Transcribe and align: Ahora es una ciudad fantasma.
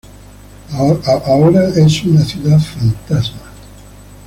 Ahora 1.25 1.67
es 1.75 2.03
una 2.05 2.21
ciudad 2.25 2.57
fantasma. 2.59 3.51